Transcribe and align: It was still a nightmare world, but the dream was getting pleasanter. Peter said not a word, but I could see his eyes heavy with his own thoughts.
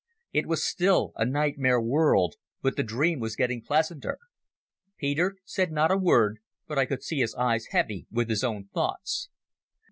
It 0.33 0.47
was 0.47 0.65
still 0.65 1.13
a 1.15 1.25
nightmare 1.25 1.79
world, 1.79 2.37
but 2.63 2.75
the 2.75 2.81
dream 2.81 3.19
was 3.19 3.35
getting 3.35 3.61
pleasanter. 3.61 4.17
Peter 4.97 5.35
said 5.45 5.71
not 5.71 5.91
a 5.91 5.95
word, 5.95 6.39
but 6.67 6.79
I 6.79 6.87
could 6.87 7.03
see 7.03 7.19
his 7.19 7.35
eyes 7.35 7.67
heavy 7.69 8.07
with 8.09 8.27
his 8.27 8.43
own 8.43 8.67
thoughts. 8.73 9.29